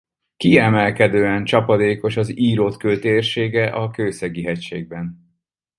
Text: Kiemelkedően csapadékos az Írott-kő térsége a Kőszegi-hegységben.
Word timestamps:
Kiemelkedően 0.37 1.45
csapadékos 1.45 2.17
az 2.17 2.37
Írott-kő 2.37 2.99
térsége 2.99 3.69
a 3.69 3.89
Kőszegi-hegységben. 3.89 5.35